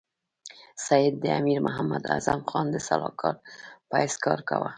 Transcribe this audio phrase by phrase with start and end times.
[0.85, 3.35] سید د امیر محمد اعظم خان د سلاکار
[3.89, 4.69] په حیث کار کاوه.